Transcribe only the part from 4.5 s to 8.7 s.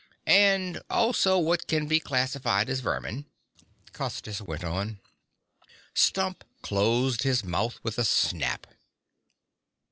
on. Stump closed his mouth with a snap.